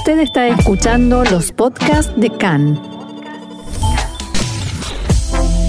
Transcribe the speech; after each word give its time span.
Usted 0.00 0.20
está 0.20 0.48
escuchando 0.48 1.24
los 1.24 1.52
podcasts 1.52 2.10
de 2.16 2.30
CAN. 2.30 2.80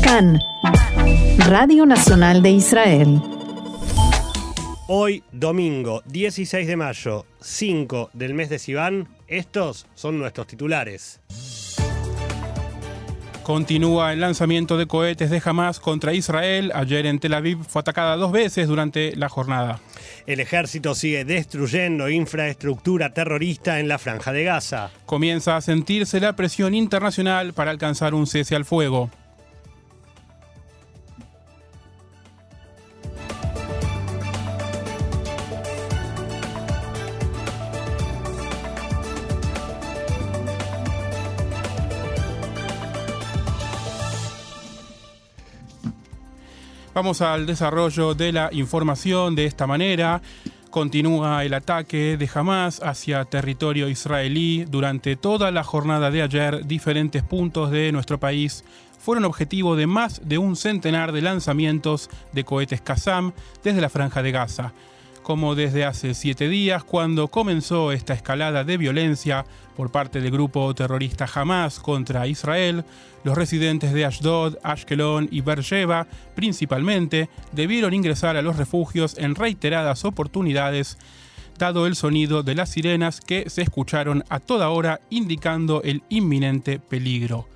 CAN, 0.01 0.39
Radio 1.49 1.85
Nacional 1.85 2.41
de 2.41 2.51
Israel. 2.51 3.21
Hoy, 4.87 5.21
domingo 5.33 6.01
16 6.05 6.65
de 6.65 6.77
mayo, 6.77 7.25
5 7.41 8.11
del 8.13 8.33
mes 8.33 8.49
de 8.49 8.57
Sivan, 8.59 9.09
estos 9.27 9.85
son 9.95 10.17
nuestros 10.17 10.47
titulares. 10.47 11.19
Continúa 13.43 14.13
el 14.13 14.21
lanzamiento 14.21 14.77
de 14.77 14.85
cohetes 14.87 15.29
de 15.29 15.41
Hamas 15.43 15.81
contra 15.81 16.13
Israel. 16.13 16.71
Ayer 16.73 17.05
en 17.05 17.19
Tel 17.19 17.33
Aviv 17.33 17.65
fue 17.67 17.81
atacada 17.81 18.15
dos 18.15 18.31
veces 18.31 18.69
durante 18.69 19.13
la 19.17 19.27
jornada. 19.27 19.81
El 20.25 20.39
ejército 20.39 20.95
sigue 20.95 21.25
destruyendo 21.25 22.09
infraestructura 22.09 23.13
terrorista 23.13 23.79
en 23.79 23.87
la 23.87 23.97
franja 23.97 24.31
de 24.31 24.43
Gaza. 24.43 24.91
Comienza 25.05 25.55
a 25.55 25.61
sentirse 25.61 26.19
la 26.19 26.35
presión 26.35 26.73
internacional 26.73 27.53
para 27.53 27.71
alcanzar 27.71 28.13
un 28.13 28.27
cese 28.27 28.55
al 28.55 28.65
fuego. 28.65 29.09
Vamos 47.01 47.21
al 47.21 47.47
desarrollo 47.47 48.13
de 48.13 48.31
la 48.31 48.49
información 48.51 49.33
de 49.33 49.45
esta 49.45 49.65
manera. 49.65 50.21
Continúa 50.69 51.43
el 51.43 51.55
ataque 51.55 52.15
de 52.15 52.29
Hamas 52.31 52.79
hacia 52.79 53.25
territorio 53.25 53.89
israelí. 53.89 54.65
Durante 54.69 55.15
toda 55.15 55.49
la 55.49 55.63
jornada 55.63 56.11
de 56.11 56.21
ayer, 56.21 56.67
diferentes 56.67 57.23
puntos 57.23 57.71
de 57.71 57.91
nuestro 57.91 58.19
país 58.19 58.63
fueron 58.99 59.25
objetivo 59.25 59.75
de 59.75 59.87
más 59.87 60.21
de 60.25 60.37
un 60.37 60.55
centenar 60.55 61.11
de 61.11 61.23
lanzamientos 61.23 62.07
de 62.33 62.43
cohetes 62.43 62.81
Qassam 62.81 63.31
desde 63.63 63.81
la 63.81 63.89
franja 63.89 64.21
de 64.21 64.31
Gaza 64.31 64.71
como 65.23 65.55
desde 65.55 65.85
hace 65.85 66.13
siete 66.13 66.49
días 66.49 66.83
cuando 66.83 67.27
comenzó 67.27 67.91
esta 67.91 68.13
escalada 68.13 68.63
de 68.63 68.77
violencia 68.77 69.45
por 69.75 69.91
parte 69.91 70.21
del 70.21 70.31
grupo 70.31 70.73
terrorista 70.75 71.27
Hamas 71.33 71.79
contra 71.79 72.27
Israel, 72.27 72.83
los 73.23 73.37
residentes 73.37 73.93
de 73.93 74.05
Ashdod, 74.05 74.57
Ashkelon 74.63 75.27
y 75.31 75.41
Beersheba, 75.41 76.07
principalmente, 76.35 77.29
debieron 77.51 77.93
ingresar 77.93 78.37
a 78.37 78.41
los 78.41 78.57
refugios 78.57 79.17
en 79.17 79.35
reiteradas 79.35 80.05
oportunidades, 80.05 80.97
dado 81.57 81.85
el 81.85 81.95
sonido 81.95 82.43
de 82.43 82.55
las 82.55 82.69
sirenas 82.69 83.21
que 83.21 83.49
se 83.49 83.61
escucharon 83.61 84.23
a 84.29 84.39
toda 84.39 84.69
hora 84.69 85.01
indicando 85.09 85.81
el 85.83 86.03
inminente 86.09 86.79
peligro. 86.79 87.50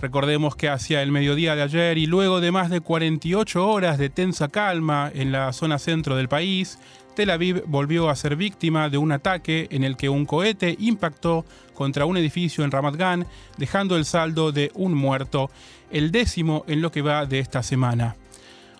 Recordemos 0.00 0.54
que 0.54 0.68
hacia 0.68 1.02
el 1.02 1.10
mediodía 1.10 1.56
de 1.56 1.62
ayer 1.62 1.98
y 1.98 2.06
luego 2.06 2.40
de 2.40 2.52
más 2.52 2.70
de 2.70 2.80
48 2.80 3.68
horas 3.68 3.98
de 3.98 4.10
tensa 4.10 4.46
calma 4.46 5.10
en 5.12 5.32
la 5.32 5.52
zona 5.52 5.78
centro 5.80 6.14
del 6.14 6.28
país, 6.28 6.78
Tel 7.16 7.30
Aviv 7.30 7.64
volvió 7.66 8.08
a 8.08 8.14
ser 8.14 8.36
víctima 8.36 8.88
de 8.90 8.98
un 8.98 9.10
ataque 9.10 9.66
en 9.72 9.82
el 9.82 9.96
que 9.96 10.08
un 10.08 10.24
cohete 10.24 10.76
impactó 10.78 11.44
contra 11.74 12.06
un 12.06 12.16
edificio 12.16 12.62
en 12.62 12.70
Ramat 12.70 12.94
Gan, 12.94 13.26
dejando 13.56 13.96
el 13.96 14.04
saldo 14.04 14.52
de 14.52 14.70
un 14.74 14.94
muerto, 14.94 15.50
el 15.90 16.12
décimo 16.12 16.64
en 16.68 16.80
lo 16.80 16.92
que 16.92 17.02
va 17.02 17.26
de 17.26 17.40
esta 17.40 17.64
semana. 17.64 18.14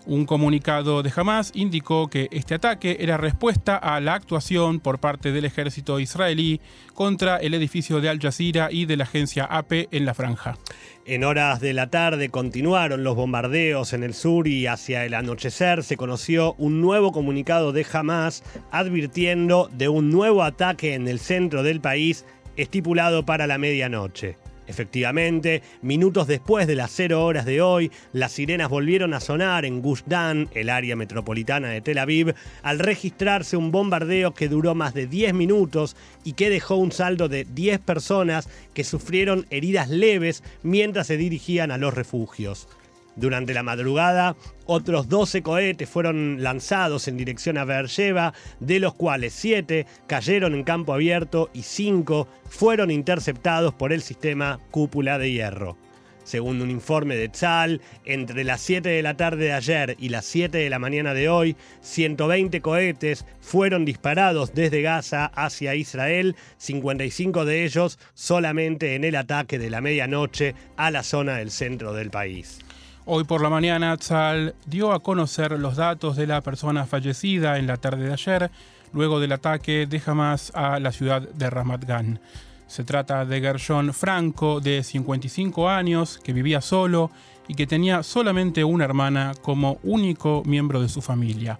Un 0.05 0.25
comunicado 0.25 1.03
de 1.03 1.11
Hamas 1.15 1.51
indicó 1.53 2.09
que 2.09 2.29
este 2.31 2.55
ataque 2.55 2.97
era 2.99 3.17
respuesta 3.17 3.75
a 3.75 3.99
la 3.99 4.13
actuación 4.13 4.79
por 4.79 4.99
parte 4.99 5.31
del 5.31 5.45
ejército 5.45 5.99
israelí 5.99 6.61
contra 6.93 7.37
el 7.37 7.53
edificio 7.53 8.01
de 8.01 8.09
Al 8.09 8.19
Jazeera 8.19 8.69
y 8.71 8.85
de 8.85 8.97
la 8.97 9.03
agencia 9.03 9.45
AP 9.45 9.87
en 9.91 10.05
la 10.05 10.13
franja. 10.13 10.57
En 11.05 11.23
horas 11.23 11.59
de 11.59 11.73
la 11.73 11.89
tarde 11.89 12.29
continuaron 12.29 13.03
los 13.03 13.15
bombardeos 13.15 13.93
en 13.93 14.03
el 14.03 14.13
sur 14.13 14.47
y 14.47 14.67
hacia 14.67 15.05
el 15.05 15.13
anochecer 15.13 15.83
se 15.83 15.97
conoció 15.97 16.53
un 16.57 16.81
nuevo 16.81 17.11
comunicado 17.11 17.71
de 17.71 17.85
Hamas 17.91 18.43
advirtiendo 18.71 19.69
de 19.73 19.89
un 19.89 20.11
nuevo 20.11 20.43
ataque 20.43 20.93
en 20.93 21.07
el 21.07 21.19
centro 21.19 21.63
del 21.63 21.81
país 21.81 22.25
estipulado 22.57 23.25
para 23.25 23.47
la 23.47 23.57
medianoche. 23.57 24.37
Efectivamente, 24.69 25.63
minutos 25.81 26.27
después 26.27 26.67
de 26.67 26.75
las 26.75 26.91
0 26.91 27.25
horas 27.25 27.43
de 27.45 27.59
hoy, 27.59 27.91
las 28.13 28.33
sirenas 28.33 28.69
volvieron 28.69 29.15
a 29.15 29.19
sonar 29.19 29.65
en 29.65 29.81
Gush 29.81 30.03
Dan, 30.05 30.47
el 30.53 30.69
área 30.69 30.95
metropolitana 30.95 31.69
de 31.69 31.81
Tel 31.81 31.97
Aviv, 31.97 32.35
al 32.61 32.77
registrarse 32.77 33.57
un 33.57 33.71
bombardeo 33.71 34.35
que 34.35 34.47
duró 34.47 34.75
más 34.75 34.93
de 34.93 35.07
10 35.07 35.33
minutos 35.33 35.95
y 36.23 36.33
que 36.33 36.51
dejó 36.51 36.75
un 36.75 36.91
saldo 36.91 37.27
de 37.27 37.45
10 37.45 37.79
personas 37.79 38.47
que 38.75 38.83
sufrieron 38.83 39.47
heridas 39.49 39.89
leves 39.89 40.43
mientras 40.61 41.07
se 41.07 41.17
dirigían 41.17 41.71
a 41.71 41.79
los 41.79 41.95
refugios. 41.95 42.67
Durante 43.15 43.53
la 43.53 43.63
madrugada, 43.63 44.35
otros 44.65 45.09
12 45.09 45.41
cohetes 45.41 45.89
fueron 45.89 46.41
lanzados 46.41 47.07
en 47.07 47.17
dirección 47.17 47.57
a 47.57 47.65
Beersheba, 47.65 48.33
de 48.59 48.79
los 48.79 48.93
cuales 48.93 49.33
7 49.33 49.85
cayeron 50.07 50.53
en 50.53 50.63
campo 50.63 50.93
abierto 50.93 51.49
y 51.53 51.63
5 51.63 52.27
fueron 52.49 52.91
interceptados 52.91 53.73
por 53.73 53.91
el 53.91 54.01
sistema 54.01 54.59
cúpula 54.71 55.17
de 55.17 55.31
hierro. 55.31 55.77
Según 56.29 56.61
un 56.61 56.69
informe 56.69 57.15
de 57.15 57.27
Tzal, 57.27 57.81
entre 58.05 58.43
las 58.43 58.61
7 58.61 58.87
de 58.87 59.01
la 59.01 59.17
tarde 59.17 59.45
de 59.45 59.53
ayer 59.53 59.95
y 59.97 60.09
las 60.09 60.25
7 60.25 60.59
de 60.59 60.69
la 60.69 60.77
mañana 60.77 61.15
de 61.15 61.27
hoy, 61.27 61.55
120 61.81 62.61
cohetes 62.61 63.25
fueron 63.41 63.83
disparados 63.83 64.53
desde 64.53 64.83
Gaza 64.83 65.25
hacia 65.25 65.73
Israel, 65.73 66.35
55 66.57 67.45
de 67.45 67.65
ellos 67.65 67.97
solamente 68.13 68.93
en 68.93 69.05
el 69.05 69.15
ataque 69.15 69.57
de 69.57 69.71
la 69.71 69.81
medianoche 69.81 70.53
a 70.77 70.91
la 70.91 71.01
zona 71.01 71.37
del 71.37 71.49
centro 71.49 71.93
del 71.93 72.11
país. 72.11 72.59
Hoy 73.11 73.23
por 73.23 73.41
la 73.41 73.49
mañana, 73.49 73.97
Tzal 73.97 74.53
dio 74.67 74.91
a 74.91 74.99
conocer 74.99 75.53
los 75.53 75.77
datos 75.77 76.15
de 76.15 76.27
la 76.27 76.41
persona 76.41 76.85
fallecida 76.85 77.57
en 77.57 77.65
la 77.65 77.77
tarde 77.77 78.05
de 78.05 78.13
ayer, 78.13 78.51
luego 78.93 79.19
del 79.19 79.31
ataque 79.31 79.87
de 79.87 79.99
Hamas 80.05 80.51
a 80.53 80.79
la 80.79 80.91
ciudad 80.91 81.23
de 81.23 81.49
Ramat 81.49 81.85
Gan. 81.85 82.19
Se 82.67 82.83
trata 82.83 83.25
de 83.25 83.41
Gershon 83.41 83.95
Franco, 83.95 84.59
de 84.59 84.83
55 84.83 85.69
años, 85.69 86.19
que 86.23 86.33
vivía 86.33 86.61
solo 86.61 87.09
y 87.47 87.55
que 87.55 87.65
tenía 87.65 88.03
solamente 88.03 88.63
una 88.63 88.85
hermana 88.85 89.31
como 89.41 89.79
único 89.81 90.43
miembro 90.45 90.79
de 90.79 90.87
su 90.87 91.01
familia. 91.01 91.57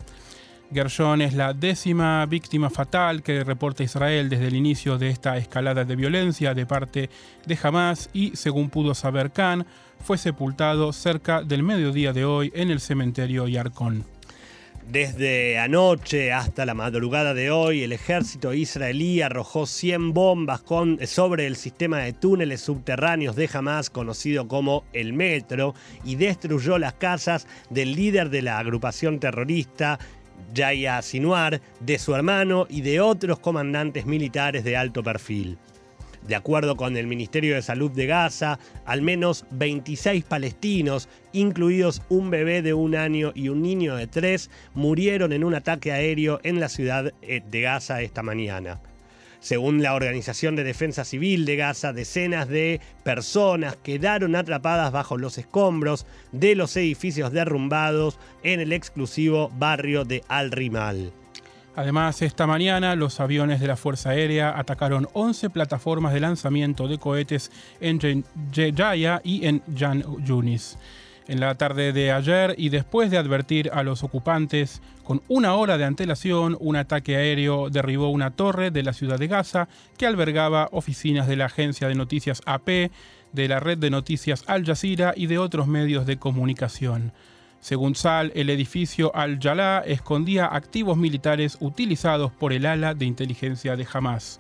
Gershon 0.72 1.22
es 1.22 1.34
la 1.34 1.54
décima 1.54 2.26
víctima 2.28 2.70
fatal 2.70 3.24
que 3.24 3.44
reporta 3.44 3.84
Israel 3.84 4.30
desde 4.30 4.48
el 4.48 4.56
inicio 4.56 5.00
de 5.00 5.10
esta 5.10 5.38
escalada 5.38 5.84
de 5.84 5.96
violencia 5.96 6.54
de 6.54 6.68
parte 6.68 7.10
de 7.46 7.58
Hamas 7.64 8.10
y, 8.14 8.36
según 8.36 8.70
pudo 8.70 8.94
saber 8.94 9.32
Khan, 9.32 9.66
fue 10.04 10.20
sepultado 10.20 10.94
cerca 10.94 11.42
del 11.42 11.64
mediodía 11.64 12.14
de 12.14 12.24
hoy 12.26 12.52
en 12.54 12.70
el 12.70 12.82
cementerio 12.82 13.48
Yarkon. 13.48 14.06
Desde 14.90 15.60
anoche 15.60 16.34
hasta 16.34 16.66
la 16.66 16.74
madrugada 16.74 17.36
de 17.36 17.52
hoy, 17.52 17.84
el 17.84 17.92
ejército 17.92 18.56
israelí 18.56 19.22
arrojó 19.22 19.68
100 19.68 20.16
bombas 20.16 20.64
sobre 21.06 21.46
el 21.46 21.58
sistema 21.58 22.00
de 22.00 22.14
túneles 22.14 22.62
subterráneos 22.62 23.36
de 23.36 23.48
Hamas, 23.54 23.92
conocido 23.92 24.48
como 24.48 24.86
el 24.92 25.14
Metro, 25.14 25.76
y 26.04 26.16
destruyó 26.16 26.80
las 26.80 26.94
casas 26.94 27.46
del 27.70 27.96
líder 27.96 28.32
de 28.32 28.42
la 28.42 28.58
agrupación 28.58 29.20
terrorista, 29.20 30.00
Yaya 30.54 31.02
Sinuar, 31.02 31.62
de 31.80 32.00
su 32.00 32.16
hermano 32.16 32.68
y 32.70 32.82
de 32.82 33.02
otros 33.02 33.40
comandantes 33.40 34.06
militares 34.06 34.64
de 34.64 34.78
alto 34.78 35.04
perfil. 35.04 35.58
De 36.28 36.36
acuerdo 36.36 36.76
con 36.76 36.98
el 36.98 37.08
Ministerio 37.08 37.56
de 37.56 37.62
Salud 37.62 37.92
de 37.92 38.06
Gaza, 38.06 38.60
al 38.86 39.02
menos 39.02 39.46
26 39.52 40.24
palestinos, 40.26 41.08
incluidos 41.32 42.02
un 42.10 42.30
bebé 42.30 42.62
de 42.62 42.74
un 42.74 42.96
año 42.96 43.32
y 43.34 43.50
un 43.50 43.62
niño 43.62 43.96
de 43.96 44.08
tres, 44.08 44.50
murieron 44.74 45.32
en 45.32 45.44
un 45.44 45.56
ataque 45.56 45.92
aéreo 45.92 46.40
en 46.44 46.60
la 46.60 46.70
ciudad 46.70 47.14
eh, 47.22 47.42
de 47.50 47.62
Gaza 47.62 48.02
esta 48.02 48.22
mañana. 48.22 48.80
Según 49.40 49.82
la 49.82 49.94
Organización 49.94 50.56
de 50.56 50.64
Defensa 50.64 51.06
Civil 51.06 51.46
de 51.46 51.56
Gaza, 51.56 51.94
decenas 51.94 52.50
de 52.50 52.82
personas 53.04 53.78
quedaron 53.78 54.36
atrapadas 54.36 54.92
bajo 54.92 55.18
los 55.18 55.38
escombros 55.38 56.06
de 56.32 56.56
los 56.56 56.76
edificios 56.76 57.32
derrumbados 57.32 58.20
en 58.44 58.60
el 58.60 58.74
exclusivo 58.74 59.50
barrio 59.58 60.04
de 60.04 60.24
Al-Rimal. 60.28 61.14
Además, 61.76 62.22
esta 62.22 62.46
mañana 62.46 62.96
los 62.96 63.22
aviones 63.22 63.62
de 63.62 63.68
la 63.68 63.78
Fuerza 63.78 64.10
Aérea 64.10 64.60
atacaron 64.60 65.08
11 65.14 65.50
plataformas 65.50 66.14
de 66.14 66.20
lanzamiento 66.20 66.90
de 66.90 66.98
cohetes 66.98 67.52
en 67.80 68.26
Jaya 68.52 69.22
y 69.24 69.46
en 69.46 69.62
Jan 69.74 70.04
Yunis 70.26 70.78
en 71.30 71.40
la 71.40 71.56
tarde 71.56 71.94
de 71.94 72.12
ayer 72.12 72.56
y 72.58 72.70
después 72.70 73.12
de 73.12 73.20
advertir 73.20 73.70
a 73.72 73.84
los 73.84 74.04
ocupantes 74.04 74.82
con 75.04 75.22
una 75.28 75.54
hora 75.54 75.78
de 75.78 75.86
antelación, 75.86 76.58
un 76.60 76.76
ataque 76.76 77.16
aéreo 77.16 77.70
derribó 77.70 78.10
una 78.10 78.32
torre 78.32 78.72
de 78.72 78.82
la 78.82 78.94
ciudad 78.94 79.20
de 79.20 79.28
Gaza 79.28 79.70
que 79.98 80.08
albergaba 80.08 80.70
oficinas 80.72 81.28
de 81.28 81.36
la 81.36 81.46
agencia 81.46 81.88
de 81.88 81.94
noticias 81.94 82.42
AP, 82.46 82.92
de 83.32 83.48
la 83.48 83.60
red 83.60 83.78
de 83.78 83.92
noticias 83.92 84.44
Al 84.48 84.66
Jazeera 84.66 85.14
y 85.16 85.28
de 85.28 85.38
otros 85.38 85.68
medios 85.68 86.08
de 86.08 86.18
comunicación. 86.18 87.14
Según 87.60 87.94
Sal, 87.94 88.32
el 88.36 88.50
edificio 88.50 89.16
Al-Jalá 89.16 89.84
escondía 89.86 90.48
activos 90.48 90.98
militares 90.98 91.58
utilizados 91.60 92.32
por 92.32 92.54
el 92.54 92.66
ala 92.66 92.96
de 92.96 93.06
inteligencia 93.06 93.76
de 93.76 93.86
Hamas. 93.92 94.40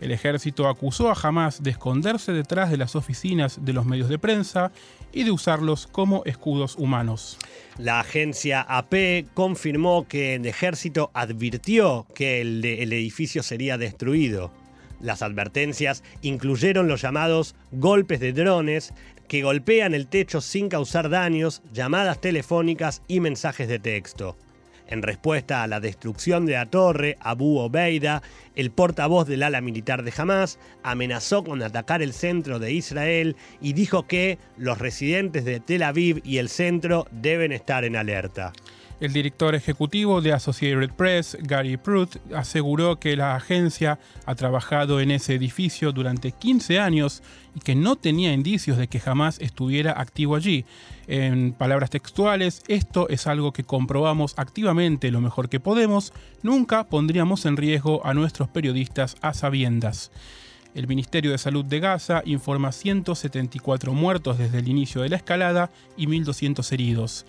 El 0.00 0.12
ejército 0.12 0.66
acusó 0.66 1.10
a 1.10 1.16
Hamas 1.20 1.62
de 1.62 1.70
esconderse 1.70 2.32
detrás 2.32 2.70
de 2.70 2.78
las 2.78 2.96
oficinas 2.96 3.64
de 3.64 3.74
los 3.74 3.84
medios 3.84 4.08
de 4.08 4.18
prensa 4.18 4.72
y 5.12 5.24
de 5.24 5.30
usarlos 5.30 5.86
como 5.86 6.22
escudos 6.24 6.76
humanos. 6.76 7.36
La 7.76 8.00
agencia 8.00 8.62
AP 8.62 9.26
confirmó 9.34 10.08
que 10.08 10.36
el 10.36 10.46
ejército 10.46 11.10
advirtió 11.12 12.06
que 12.14 12.40
el, 12.40 12.64
el 12.64 12.92
edificio 12.94 13.42
sería 13.42 13.76
destruido. 13.76 14.50
Las 15.00 15.22
advertencias 15.22 16.02
incluyeron 16.22 16.88
los 16.88 17.02
llamados 17.02 17.54
golpes 17.70 18.20
de 18.20 18.32
drones 18.32 18.94
que 19.28 19.42
golpean 19.42 19.94
el 19.94 20.06
techo 20.06 20.40
sin 20.40 20.68
causar 20.68 21.08
daños, 21.08 21.62
llamadas 21.72 22.20
telefónicas 22.20 23.02
y 23.06 23.20
mensajes 23.20 23.68
de 23.68 23.78
texto. 23.78 24.36
En 24.90 25.02
respuesta 25.02 25.62
a 25.62 25.68
la 25.68 25.78
destrucción 25.78 26.46
de 26.46 26.54
la 26.54 26.66
torre, 26.66 27.16
Abu 27.20 27.58
Obeida, 27.58 28.22
el 28.56 28.72
portavoz 28.72 29.28
del 29.28 29.44
ala 29.44 29.60
militar 29.60 30.02
de 30.02 30.12
Hamas, 30.16 30.58
amenazó 30.82 31.44
con 31.44 31.62
atacar 31.62 32.02
el 32.02 32.12
centro 32.12 32.58
de 32.58 32.72
Israel 32.72 33.36
y 33.60 33.72
dijo 33.72 34.08
que 34.08 34.38
los 34.56 34.78
residentes 34.78 35.44
de 35.44 35.60
Tel 35.60 35.84
Aviv 35.84 36.20
y 36.24 36.38
el 36.38 36.48
centro 36.48 37.06
deben 37.12 37.52
estar 37.52 37.84
en 37.84 37.94
alerta. 37.94 38.52
El 39.00 39.14
director 39.14 39.54
ejecutivo 39.54 40.20
de 40.20 40.34
Associated 40.34 40.90
Press, 40.90 41.38
Gary 41.40 41.78
Pruitt, 41.78 42.18
aseguró 42.34 43.00
que 43.00 43.16
la 43.16 43.34
agencia 43.34 43.98
ha 44.26 44.34
trabajado 44.34 45.00
en 45.00 45.10
ese 45.10 45.34
edificio 45.34 45.92
durante 45.92 46.32
15 46.32 46.78
años 46.78 47.22
y 47.56 47.60
que 47.60 47.74
no 47.74 47.96
tenía 47.96 48.34
indicios 48.34 48.76
de 48.76 48.88
que 48.88 49.00
jamás 49.00 49.40
estuviera 49.40 49.98
activo 49.98 50.36
allí. 50.36 50.66
En 51.06 51.54
palabras 51.54 51.88
textuales, 51.88 52.62
esto 52.68 53.08
es 53.08 53.26
algo 53.26 53.54
que 53.54 53.64
comprobamos 53.64 54.34
activamente 54.36 55.10
lo 55.10 55.22
mejor 55.22 55.48
que 55.48 55.60
podemos, 55.60 56.12
nunca 56.42 56.84
pondríamos 56.84 57.46
en 57.46 57.56
riesgo 57.56 58.04
a 58.04 58.12
nuestros 58.12 58.50
periodistas 58.50 59.16
a 59.22 59.32
sabiendas. 59.32 60.10
El 60.74 60.86
Ministerio 60.86 61.30
de 61.30 61.38
Salud 61.38 61.64
de 61.64 61.80
Gaza 61.80 62.22
informa 62.26 62.70
174 62.70 63.94
muertos 63.94 64.36
desde 64.36 64.58
el 64.58 64.68
inicio 64.68 65.00
de 65.00 65.08
la 65.08 65.16
escalada 65.16 65.70
y 65.96 66.06
1.200 66.06 66.70
heridos. 66.70 67.24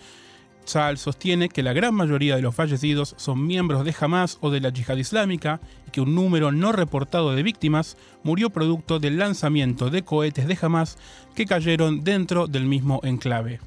Saal 0.64 0.98
sostiene 0.98 1.48
que 1.48 1.62
la 1.62 1.72
gran 1.72 1.94
mayoría 1.94 2.36
de 2.36 2.42
los 2.42 2.54
fallecidos 2.54 3.14
son 3.18 3.46
miembros 3.46 3.84
de 3.84 3.94
Hamas 4.00 4.38
o 4.40 4.50
de 4.50 4.60
la 4.60 4.70
Yihad 4.70 4.96
Islámica 4.96 5.60
y 5.86 5.90
que 5.90 6.00
un 6.00 6.14
número 6.14 6.52
no 6.52 6.72
reportado 6.72 7.34
de 7.34 7.42
víctimas 7.42 7.96
murió 8.22 8.50
producto 8.50 8.98
del 8.98 9.18
lanzamiento 9.18 9.90
de 9.90 10.02
cohetes 10.02 10.46
de 10.46 10.58
Hamas 10.60 10.98
que 11.34 11.46
cayeron 11.46 12.04
dentro 12.04 12.46
del 12.46 12.66
mismo 12.66 13.00
enclave. 13.02 13.60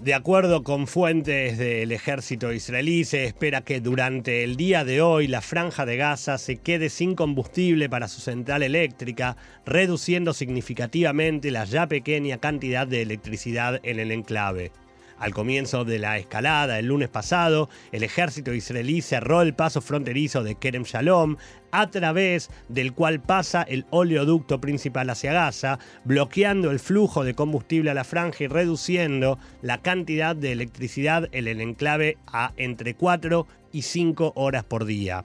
De 0.00 0.12
acuerdo 0.12 0.64
con 0.64 0.86
fuentes 0.86 1.56
del 1.56 1.92
ejército 1.92 2.52
israelí, 2.52 3.04
se 3.04 3.24
espera 3.24 3.62
que 3.62 3.80
durante 3.80 4.42
el 4.42 4.56
día 4.56 4.84
de 4.84 5.00
hoy 5.00 5.28
la 5.28 5.40
franja 5.40 5.86
de 5.86 5.96
Gaza 5.96 6.36
se 6.36 6.56
quede 6.56 6.90
sin 6.90 7.14
combustible 7.14 7.88
para 7.88 8.08
su 8.08 8.20
central 8.20 8.62
eléctrica, 8.64 9.36
reduciendo 9.64 10.34
significativamente 10.34 11.50
la 11.52 11.64
ya 11.64 11.86
pequeña 11.86 12.38
cantidad 12.38 12.86
de 12.88 13.02
electricidad 13.02 13.80
en 13.84 14.00
el 14.00 14.10
enclave. 14.10 14.72
Al 15.18 15.32
comienzo 15.32 15.84
de 15.84 15.98
la 15.98 16.18
escalada 16.18 16.78
el 16.78 16.86
lunes 16.86 17.08
pasado, 17.08 17.68
el 17.92 18.02
ejército 18.02 18.52
israelí 18.52 19.00
cerró 19.00 19.42
el 19.42 19.54
paso 19.54 19.80
fronterizo 19.80 20.42
de 20.42 20.56
Kerem 20.56 20.82
Shalom, 20.82 21.36
a 21.70 21.90
través 21.90 22.50
del 22.68 22.92
cual 22.92 23.20
pasa 23.20 23.62
el 23.62 23.86
oleoducto 23.90 24.60
principal 24.60 25.10
hacia 25.10 25.32
Gaza, 25.32 25.78
bloqueando 26.04 26.70
el 26.70 26.80
flujo 26.80 27.24
de 27.24 27.34
combustible 27.34 27.90
a 27.90 27.94
la 27.94 28.04
franja 28.04 28.44
y 28.44 28.48
reduciendo 28.48 29.38
la 29.62 29.78
cantidad 29.78 30.36
de 30.36 30.52
electricidad 30.52 31.28
en 31.32 31.48
el 31.48 31.60
enclave 31.60 32.18
a 32.26 32.52
entre 32.56 32.94
4 32.94 33.46
y 33.72 33.82
5 33.82 34.32
horas 34.36 34.64
por 34.64 34.84
día. 34.84 35.24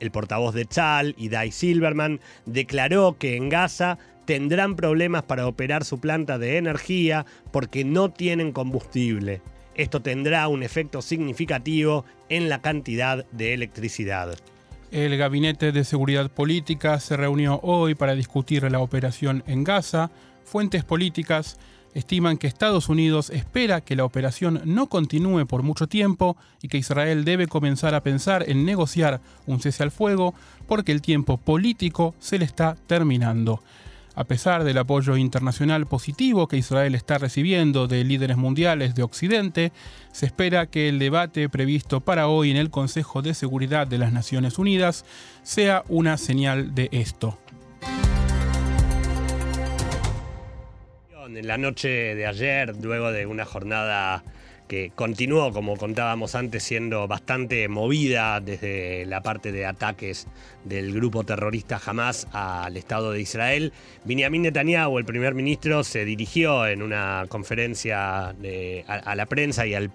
El 0.00 0.10
portavoz 0.10 0.54
de 0.54 0.66
Chal, 0.66 1.14
Idai 1.16 1.50
Silverman, 1.50 2.20
declaró 2.44 3.16
que 3.18 3.36
en 3.36 3.48
Gaza 3.48 3.98
tendrán 4.26 4.76
problemas 4.76 5.22
para 5.22 5.46
operar 5.46 5.84
su 5.84 5.98
planta 5.98 6.38
de 6.38 6.58
energía 6.58 7.24
porque 7.52 7.84
no 7.84 8.10
tienen 8.10 8.52
combustible. 8.52 9.40
Esto 9.74 10.02
tendrá 10.02 10.48
un 10.48 10.62
efecto 10.62 11.00
significativo 11.00 12.04
en 12.28 12.48
la 12.48 12.60
cantidad 12.60 13.24
de 13.32 13.54
electricidad. 13.54 14.36
El 14.90 15.16
Gabinete 15.16 15.72
de 15.72 15.84
Seguridad 15.84 16.30
Política 16.30 16.98
se 17.00 17.16
reunió 17.16 17.60
hoy 17.62 17.94
para 17.94 18.14
discutir 18.14 18.70
la 18.70 18.80
operación 18.80 19.42
en 19.46 19.64
Gaza. 19.64 20.10
Fuentes 20.44 20.84
políticas 20.84 21.58
estiman 21.92 22.36
que 22.36 22.46
Estados 22.46 22.88
Unidos 22.88 23.30
espera 23.30 23.80
que 23.80 23.96
la 23.96 24.04
operación 24.04 24.60
no 24.64 24.86
continúe 24.88 25.46
por 25.46 25.62
mucho 25.62 25.86
tiempo 25.86 26.36
y 26.62 26.68
que 26.68 26.78
Israel 26.78 27.24
debe 27.24 27.46
comenzar 27.46 27.94
a 27.94 28.02
pensar 28.02 28.44
en 28.48 28.64
negociar 28.64 29.20
un 29.46 29.60
cese 29.60 29.82
al 29.82 29.90
fuego 29.90 30.34
porque 30.66 30.92
el 30.92 31.02
tiempo 31.02 31.36
político 31.38 32.14
se 32.18 32.38
le 32.38 32.44
está 32.44 32.76
terminando. 32.86 33.62
A 34.18 34.24
pesar 34.24 34.64
del 34.64 34.78
apoyo 34.78 35.18
internacional 35.18 35.84
positivo 35.86 36.48
que 36.48 36.56
Israel 36.56 36.94
está 36.94 37.18
recibiendo 37.18 37.86
de 37.86 38.02
líderes 38.02 38.38
mundiales 38.38 38.94
de 38.94 39.02
Occidente, 39.02 39.72
se 40.10 40.24
espera 40.24 40.68
que 40.68 40.88
el 40.88 40.98
debate 40.98 41.50
previsto 41.50 42.00
para 42.00 42.26
hoy 42.26 42.50
en 42.50 42.56
el 42.56 42.70
Consejo 42.70 43.20
de 43.20 43.34
Seguridad 43.34 43.86
de 43.86 43.98
las 43.98 44.14
Naciones 44.14 44.58
Unidas 44.58 45.04
sea 45.42 45.84
una 45.88 46.16
señal 46.16 46.74
de 46.74 46.88
esto. 46.92 47.38
En 51.26 51.46
la 51.46 51.58
noche 51.58 52.14
de 52.14 52.26
ayer, 52.26 52.74
luego 52.80 53.12
de 53.12 53.26
una 53.26 53.44
jornada 53.44 54.24
que 54.66 54.90
continuó, 54.94 55.52
como 55.52 55.76
contábamos 55.76 56.34
antes, 56.34 56.62
siendo 56.62 57.06
bastante 57.06 57.68
movida 57.68 58.40
desde 58.40 59.06
la 59.06 59.22
parte 59.22 59.52
de 59.52 59.66
ataques 59.66 60.26
del 60.64 60.92
grupo 60.92 61.24
terrorista 61.24 61.80
Hamas 61.84 62.26
al 62.32 62.76
Estado 62.76 63.12
de 63.12 63.20
Israel. 63.20 63.72
Benjamin 64.04 64.42
Netanyahu, 64.42 64.98
el 64.98 65.04
primer 65.04 65.34
ministro, 65.34 65.84
se 65.84 66.04
dirigió 66.04 66.66
en 66.66 66.82
una 66.82 67.24
conferencia 67.28 68.28
a, 68.28 69.14
la 69.14 69.26
prensa 69.26 69.66
y 69.66 69.74
al, 69.74 69.90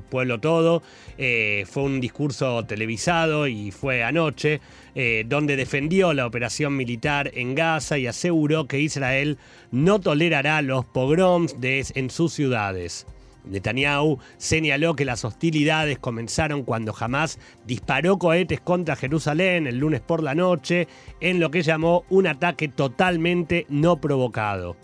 pueblo 0.00 0.40
todo. 0.40 0.82
Eh, 1.18 1.64
fue 1.68 1.82
un 1.82 2.00
discurso 2.00 2.64
televisado 2.64 3.46
y 3.46 3.70
fue 3.70 4.02
anoche, 4.04 4.60
eh, 4.94 5.24
donde 5.26 5.56
defendió 5.56 6.12
la 6.12 6.26
operación 6.26 6.76
militar 6.76 7.30
en 7.34 7.54
Gaza 7.54 7.98
y 7.98 8.06
aseguró 8.06 8.66
que 8.66 8.80
Israel 8.80 9.38
no 9.70 10.00
tolerará 10.00 10.62
los 10.62 10.84
pogroms 10.84 11.56
en 11.62 12.10
sus 12.10 12.32
ciudades. 12.32 13.06
Netanyahu 13.44 14.18
señaló 14.36 14.94
que 14.94 15.04
las 15.04 15.24
hostilidades 15.24 15.98
comenzaron 15.98 16.62
cuando 16.62 16.94
Hamas 16.98 17.38
disparó 17.66 18.18
cohetes 18.18 18.60
contra 18.60 18.96
Jerusalén 18.96 19.66
el 19.66 19.78
lunes 19.78 20.00
por 20.00 20.22
la 20.22 20.34
noche 20.34 20.88
en 21.20 21.40
lo 21.40 21.50
que 21.50 21.62
llamó 21.62 22.04
un 22.08 22.26
ataque 22.26 22.68
totalmente 22.68 23.66
no 23.68 24.00
provocado. 24.00 24.76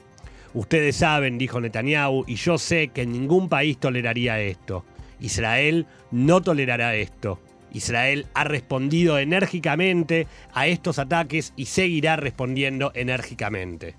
Ustedes 0.55 0.97
saben, 0.97 1.39
dijo 1.39 1.61
Netanyahu, 1.61 2.25
y 2.27 2.37
yo 2.37 2.59
sé 2.59 2.89
que 2.89 3.07
ningún 3.07 3.49
país 3.49 3.79
toleraría 3.79 4.41
esto. 4.41 4.85
Israel 5.21 5.87
no 6.11 6.41
tolerará 6.41 6.95
esto. 6.97 7.39
Israel 7.73 8.27
ha 8.35 8.45
respondido 8.45 9.19
enérgicamente 9.19 10.27
a 10.55 10.67
estos 10.67 10.99
ataques 10.99 11.53
y 11.57 11.67
seguirá 11.67 12.17
respondiendo 12.17 12.93
enérgicamente. 12.95 13.95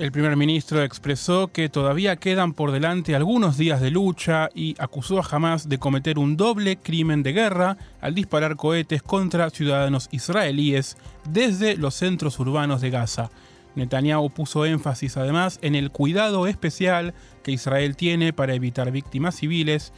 El 0.00 0.12
primer 0.12 0.34
ministro 0.34 0.82
expresó 0.82 1.48
que 1.48 1.68
todavía 1.68 2.16
quedan 2.16 2.54
por 2.54 2.72
delante 2.72 3.14
algunos 3.14 3.58
días 3.58 3.82
de 3.82 3.90
lucha 3.90 4.48
y 4.54 4.74
acusó 4.78 5.18
a 5.18 5.26
Hamas 5.30 5.68
de 5.68 5.76
cometer 5.76 6.18
un 6.18 6.38
doble 6.38 6.78
crimen 6.78 7.22
de 7.22 7.34
guerra 7.34 7.76
al 8.00 8.14
disparar 8.14 8.56
cohetes 8.56 9.02
contra 9.02 9.50
ciudadanos 9.50 10.08
israelíes 10.10 10.96
desde 11.28 11.76
los 11.76 11.96
centros 11.96 12.38
urbanos 12.40 12.80
de 12.80 12.88
Gaza. 12.88 13.30
Netanyahu 13.74 14.30
puso 14.30 14.64
énfasis 14.64 15.18
además 15.18 15.58
en 15.60 15.74
el 15.74 15.90
cuidado 15.90 16.46
especial 16.46 17.12
que 17.42 17.52
Israel 17.52 17.94
tiene 17.94 18.32
para 18.32 18.54
evitar 18.54 18.90
víctimas 18.90 19.34
civiles, 19.34 19.92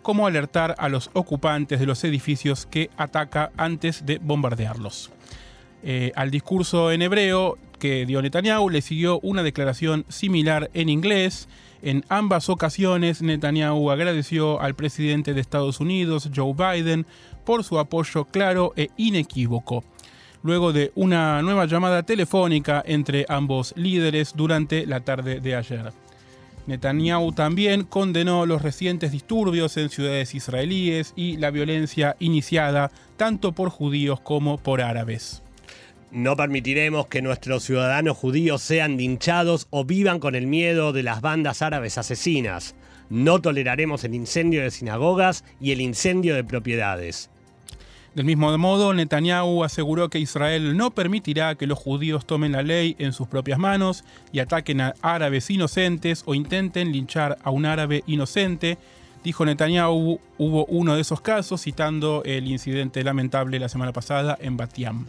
como 0.00 0.26
alertar 0.26 0.76
a 0.78 0.88
los 0.88 1.10
ocupantes 1.12 1.78
de 1.78 1.84
los 1.84 2.02
edificios 2.04 2.64
que 2.64 2.88
ataca 2.96 3.52
antes 3.58 4.06
de 4.06 4.18
bombardearlos. 4.18 5.10
Eh, 5.82 6.12
al 6.14 6.30
discurso 6.30 6.92
en 6.92 7.02
hebreo 7.02 7.58
que 7.78 8.06
dio 8.06 8.22
Netanyahu 8.22 8.70
le 8.70 8.80
siguió 8.80 9.18
una 9.20 9.42
declaración 9.42 10.04
similar 10.08 10.70
en 10.72 10.88
inglés. 10.88 11.48
En 11.82 12.04
ambas 12.08 12.48
ocasiones, 12.48 13.22
Netanyahu 13.22 13.90
agradeció 13.90 14.60
al 14.60 14.76
presidente 14.76 15.34
de 15.34 15.40
Estados 15.40 15.80
Unidos, 15.80 16.30
Joe 16.32 16.54
Biden, 16.54 17.06
por 17.44 17.64
su 17.64 17.80
apoyo 17.80 18.26
claro 18.26 18.72
e 18.76 18.90
inequívoco. 18.96 19.82
Luego 20.44 20.72
de 20.72 20.92
una 20.94 21.42
nueva 21.42 21.66
llamada 21.66 22.04
telefónica 22.04 22.84
entre 22.86 23.26
ambos 23.28 23.74
líderes 23.76 24.34
durante 24.36 24.86
la 24.86 25.00
tarde 25.00 25.40
de 25.40 25.56
ayer. 25.56 25.92
Netanyahu 26.68 27.32
también 27.32 27.82
condenó 27.82 28.46
los 28.46 28.62
recientes 28.62 29.10
disturbios 29.10 29.76
en 29.76 29.88
ciudades 29.88 30.36
israelíes 30.36 31.12
y 31.16 31.36
la 31.36 31.50
violencia 31.50 32.14
iniciada 32.20 32.92
tanto 33.16 33.50
por 33.50 33.70
judíos 33.70 34.20
como 34.20 34.58
por 34.58 34.80
árabes. 34.80 35.41
No 36.12 36.36
permitiremos 36.36 37.06
que 37.06 37.22
nuestros 37.22 37.64
ciudadanos 37.64 38.18
judíos 38.18 38.60
sean 38.60 38.98
linchados 38.98 39.66
o 39.70 39.86
vivan 39.86 40.18
con 40.18 40.34
el 40.34 40.46
miedo 40.46 40.92
de 40.92 41.02
las 41.02 41.22
bandas 41.22 41.62
árabes 41.62 41.96
asesinas. 41.96 42.74
No 43.08 43.40
toleraremos 43.40 44.04
el 44.04 44.14
incendio 44.14 44.62
de 44.62 44.70
sinagogas 44.70 45.42
y 45.58 45.72
el 45.72 45.80
incendio 45.80 46.34
de 46.34 46.44
propiedades. 46.44 47.30
Del 48.14 48.26
mismo 48.26 48.56
modo, 48.58 48.92
Netanyahu 48.92 49.64
aseguró 49.64 50.10
que 50.10 50.18
Israel 50.18 50.76
no 50.76 50.90
permitirá 50.90 51.54
que 51.54 51.66
los 51.66 51.78
judíos 51.78 52.26
tomen 52.26 52.52
la 52.52 52.62
ley 52.62 52.94
en 52.98 53.14
sus 53.14 53.26
propias 53.26 53.58
manos 53.58 54.04
y 54.32 54.40
ataquen 54.40 54.82
a 54.82 54.94
árabes 55.00 55.48
inocentes 55.48 56.24
o 56.26 56.34
intenten 56.34 56.92
linchar 56.92 57.38
a 57.42 57.48
un 57.48 57.64
árabe 57.64 58.04
inocente. 58.06 58.76
Dijo 59.24 59.46
Netanyahu, 59.46 60.20
hubo 60.36 60.66
uno 60.66 60.94
de 60.94 61.00
esos 61.00 61.22
casos 61.22 61.62
citando 61.62 62.22
el 62.26 62.48
incidente 62.48 63.02
lamentable 63.02 63.58
la 63.58 63.70
semana 63.70 63.94
pasada 63.94 64.36
en 64.42 64.58
Batiam. 64.58 65.06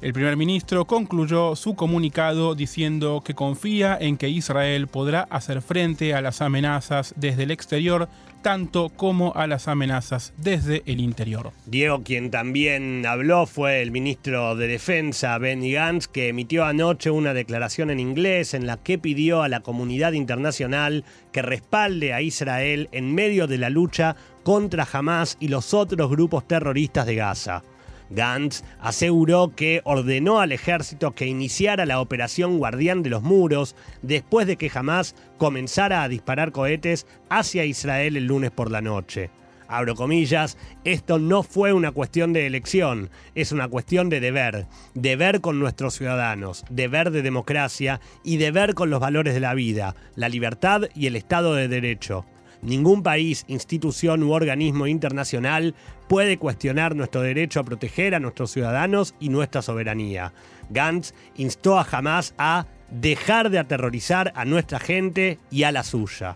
El 0.00 0.12
primer 0.12 0.36
ministro 0.36 0.84
concluyó 0.84 1.56
su 1.56 1.74
comunicado 1.74 2.54
diciendo 2.54 3.20
que 3.24 3.34
confía 3.34 3.98
en 4.00 4.16
que 4.16 4.28
Israel 4.28 4.86
podrá 4.86 5.22
hacer 5.22 5.60
frente 5.60 6.14
a 6.14 6.20
las 6.20 6.40
amenazas 6.40 7.14
desde 7.16 7.42
el 7.42 7.50
exterior 7.50 8.08
tanto 8.42 8.90
como 8.90 9.34
a 9.34 9.48
las 9.48 9.66
amenazas 9.66 10.32
desde 10.36 10.84
el 10.86 11.00
interior. 11.00 11.50
Diego, 11.66 12.04
quien 12.04 12.30
también 12.30 13.04
habló, 13.06 13.46
fue 13.46 13.82
el 13.82 13.90
ministro 13.90 14.54
de 14.54 14.68
Defensa, 14.68 15.36
Benny 15.38 15.72
Gantz, 15.72 16.06
que 16.06 16.28
emitió 16.28 16.64
anoche 16.64 17.10
una 17.10 17.34
declaración 17.34 17.90
en 17.90 17.98
inglés 17.98 18.54
en 18.54 18.68
la 18.68 18.76
que 18.76 18.98
pidió 18.98 19.42
a 19.42 19.48
la 19.48 19.60
comunidad 19.60 20.12
internacional 20.12 21.04
que 21.32 21.42
respalde 21.42 22.12
a 22.12 22.22
Israel 22.22 22.88
en 22.92 23.12
medio 23.14 23.48
de 23.48 23.58
la 23.58 23.70
lucha 23.70 24.14
contra 24.44 24.86
Hamas 24.90 25.36
y 25.40 25.48
los 25.48 25.74
otros 25.74 26.08
grupos 26.08 26.46
terroristas 26.46 27.06
de 27.06 27.16
Gaza. 27.16 27.64
Gantz 28.10 28.62
aseguró 28.80 29.52
que 29.54 29.80
ordenó 29.84 30.40
al 30.40 30.52
ejército 30.52 31.14
que 31.14 31.26
iniciara 31.26 31.86
la 31.86 32.00
operación 32.00 32.58
Guardián 32.58 33.02
de 33.02 33.10
los 33.10 33.22
Muros 33.22 33.76
después 34.02 34.46
de 34.46 34.56
que 34.56 34.70
Hamas 34.74 35.14
comenzara 35.36 36.02
a 36.02 36.08
disparar 36.08 36.52
cohetes 36.52 37.06
hacia 37.28 37.64
Israel 37.64 38.16
el 38.16 38.26
lunes 38.26 38.50
por 38.50 38.70
la 38.70 38.80
noche. 38.80 39.30
Abro 39.70 39.94
comillas, 39.94 40.56
esto 40.84 41.18
no 41.18 41.42
fue 41.42 41.74
una 41.74 41.92
cuestión 41.92 42.32
de 42.32 42.46
elección, 42.46 43.10
es 43.34 43.52
una 43.52 43.68
cuestión 43.68 44.08
de 44.08 44.18
deber, 44.18 44.66
deber 44.94 45.42
con 45.42 45.60
nuestros 45.60 45.94
ciudadanos, 45.94 46.64
deber 46.70 47.10
de 47.10 47.20
democracia 47.20 48.00
y 48.24 48.38
deber 48.38 48.72
con 48.72 48.88
los 48.88 48.98
valores 48.98 49.34
de 49.34 49.40
la 49.40 49.52
vida, 49.52 49.94
la 50.16 50.30
libertad 50.30 50.84
y 50.94 51.06
el 51.06 51.16
Estado 51.16 51.54
de 51.54 51.68
Derecho. 51.68 52.24
Ningún 52.62 53.02
país, 53.02 53.44
institución 53.46 54.22
u 54.22 54.32
organismo 54.32 54.86
internacional 54.86 55.74
puede 56.08 56.38
cuestionar 56.38 56.96
nuestro 56.96 57.20
derecho 57.20 57.60
a 57.60 57.64
proteger 57.64 58.14
a 58.14 58.20
nuestros 58.20 58.50
ciudadanos 58.50 59.14
y 59.20 59.28
nuestra 59.28 59.62
soberanía. 59.62 60.32
Gantz 60.70 61.12
instó 61.36 61.78
a 61.78 61.86
Hamas 61.90 62.34
a 62.38 62.66
dejar 62.90 63.50
de 63.50 63.58
aterrorizar 63.58 64.32
a 64.34 64.44
nuestra 64.44 64.78
gente 64.78 65.38
y 65.50 65.64
a 65.64 65.72
la 65.72 65.82
suya. 65.82 66.34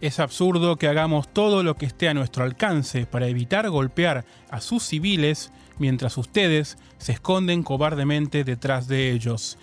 Es 0.00 0.18
absurdo 0.18 0.76
que 0.76 0.88
hagamos 0.88 1.32
todo 1.32 1.62
lo 1.62 1.76
que 1.76 1.86
esté 1.86 2.08
a 2.08 2.14
nuestro 2.14 2.42
alcance 2.42 3.06
para 3.06 3.28
evitar 3.28 3.70
golpear 3.70 4.24
a 4.50 4.60
sus 4.60 4.82
civiles 4.82 5.52
mientras 5.78 6.18
ustedes 6.18 6.76
se 6.98 7.12
esconden 7.12 7.62
cobardemente 7.62 8.42
detrás 8.42 8.88
de 8.88 9.12
ellos. 9.12 9.58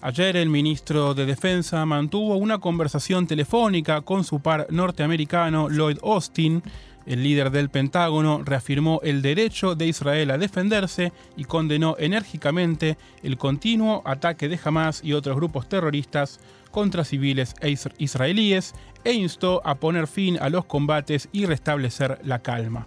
Ayer 0.00 0.36
el 0.36 0.50
ministro 0.50 1.14
de 1.14 1.24
Defensa 1.24 1.86
mantuvo 1.86 2.36
una 2.36 2.58
conversación 2.58 3.26
telefónica 3.26 4.02
con 4.02 4.22
su 4.22 4.40
par 4.40 4.66
norteamericano 4.68 5.70
Lloyd 5.70 5.96
Austin. 6.02 6.62
El 7.06 7.22
líder 7.22 7.50
del 7.50 7.68
Pentágono 7.68 8.42
reafirmó 8.44 9.00
el 9.02 9.20
derecho 9.20 9.74
de 9.74 9.86
Israel 9.86 10.30
a 10.30 10.38
defenderse 10.38 11.12
y 11.36 11.44
condenó 11.44 11.96
enérgicamente 11.98 12.96
el 13.22 13.36
continuo 13.36 14.02
ataque 14.06 14.48
de 14.48 14.58
Hamas 14.64 15.02
y 15.04 15.12
otros 15.12 15.36
grupos 15.36 15.68
terroristas 15.68 16.40
contra 16.70 17.04
civiles 17.04 17.54
e 17.60 17.76
israelíes 17.98 18.74
e 19.04 19.12
instó 19.12 19.60
a 19.64 19.76
poner 19.76 20.06
fin 20.06 20.38
a 20.40 20.48
los 20.48 20.64
combates 20.64 21.28
y 21.30 21.44
restablecer 21.44 22.18
la 22.24 22.40
calma. 22.40 22.86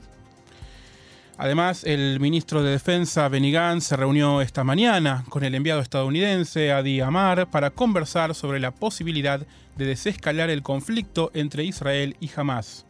Además, 1.39 1.83
el 1.83 2.19
ministro 2.19 2.63
de 2.63 2.71
Defensa, 2.71 3.29
Benny 3.29 3.51
Gantz, 3.51 3.85
se 3.85 3.95
reunió 3.95 4.41
esta 4.41 4.63
mañana 4.63 5.23
con 5.29 5.43
el 5.43 5.53
enviado 5.53 5.81
estadounidense, 5.81 6.71
Adi 6.71 6.99
Amar, 6.99 7.47
para 7.51 7.69
conversar 7.69 8.33
sobre 8.33 8.59
la 8.59 8.71
posibilidad 8.71 9.45
de 9.75 9.85
desescalar 9.85 10.49
el 10.49 10.63
conflicto 10.63 11.29
entre 11.35 11.63
Israel 11.63 12.17
y 12.19 12.31
Hamas. 12.35 12.86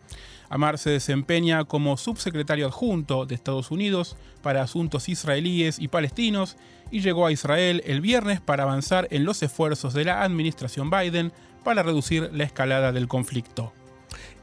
Amar 0.50 0.78
se 0.78 0.90
desempeña 0.92 1.66
como 1.66 1.98
subsecretario 1.98 2.68
adjunto 2.68 3.26
de 3.26 3.36
Estados 3.36 3.72
Unidos 3.72 4.16
para 4.42 4.62
asuntos 4.62 5.10
israelíes 5.10 5.80
y 5.80 5.90
palestinos 5.90 6.58
y 6.92 7.02
llegó 7.02 7.26
a 7.26 7.32
Israel 7.32 7.84
el 7.86 8.02
viernes 8.02 8.40
para 8.40 8.64
avanzar 8.64 9.08
en 9.12 9.26
los 9.26 9.44
esfuerzos 9.44 9.94
de 9.94 10.06
la 10.06 10.24
administración 10.24 10.90
Biden 10.90 11.34
para 11.64 11.84
reducir 11.84 12.30
la 12.34 12.46
escalada 12.46 12.92
del 12.92 13.08
conflicto. 13.08 13.74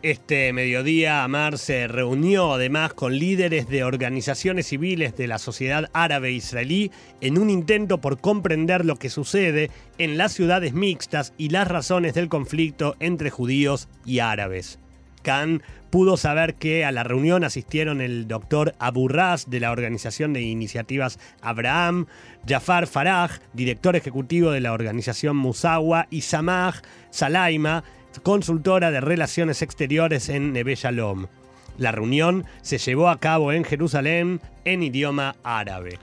Este 0.03 0.53
mediodía, 0.53 1.25
Amar 1.25 1.57
se 1.57 1.89
reunió 1.89 2.53
además 2.53 2.93
con 2.93 3.19
líderes 3.19 3.69
de 3.69 3.85
organizaciones 3.85 4.67
civiles 4.67 5.17
de 5.17 5.27
la 5.27 5.39
sociedad 5.39 5.89
árabe 5.95 6.33
israelí 6.33 6.91
en 7.23 7.39
un 7.39 7.49
intento 7.49 8.03
por 8.03 8.21
comprender 8.21 8.85
lo 8.85 8.97
que 8.97 9.09
sucede 9.09 9.71
en 9.97 10.19
las 10.19 10.33
ciudades 10.35 10.75
mixtas 10.75 11.33
y 11.39 11.49
las 11.49 11.69
razones 11.69 12.13
del 12.13 12.29
conflicto 12.29 12.97
entre 13.01 13.31
judíos 13.31 13.89
y 14.05 14.19
árabes. 14.19 14.79
Pudo 15.91 16.17
saber 16.17 16.57
que 16.57 16.85
a 16.85 16.93
la 16.93 17.05
reunión 17.05 17.45
asistieron 17.45 18.01
el 18.01 18.27
doctor 18.27 18.75
Abu 18.79 19.09
Ras 19.09 19.49
de 19.49 19.61
la 19.61 19.71
Organización 19.71 20.33
de 20.33 20.43
Iniciativas 20.43 21.19
Abraham, 21.41 22.07
Jafar 22.47 22.87
Faraj, 22.87 23.39
director 23.53 23.95
ejecutivo 23.95 24.51
de 24.51 24.61
la 24.61 24.73
organización 24.73 25.37
Musawa, 25.37 26.09
y 26.11 26.23
Samaj 26.23 26.83
Salaima, 27.11 27.85
consultora 28.23 28.91
de 28.91 29.01
relaciones 29.01 29.63
exteriores 29.63 30.29
en 30.29 30.53
Neve 30.53 30.75
Shalom. 30.75 31.27
La 31.79 31.93
reunión 31.93 32.45
se 32.63 32.79
llevó 32.79 33.09
a 33.09 33.19
cabo 33.19 33.53
en 33.53 33.65
Jerusalén 33.65 34.41
en 34.65 34.83
idioma 34.83 35.37
árabe. 35.43 35.99